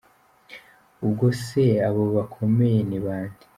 Ubwo 1.05 1.25
se 1.43 1.65
abo 1.87 2.03
bakomeye 2.15 2.79
ni 2.89 2.99
bande? 3.05 3.43